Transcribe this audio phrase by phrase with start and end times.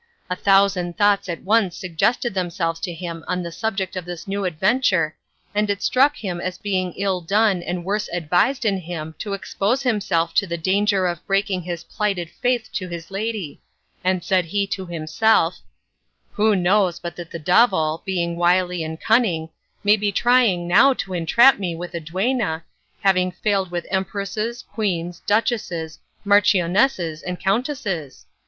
[0.31, 4.45] A thousand thoughts at once suggested themselves to him on the subject of this new
[4.45, 5.15] adventure,
[5.53, 9.83] and it struck him as being ill done and worse advised in him to expose
[9.83, 13.61] himself to the danger of breaking his plighted faith to his lady;
[14.03, 15.59] and said he to himself,
[16.31, 19.49] "Who knows but that the devil, being wily and cunning,
[19.83, 22.63] may be trying now to entrap me with a duenna,
[23.01, 28.25] having failed with empresses, queens, duchesses, marchionesses, and countesses?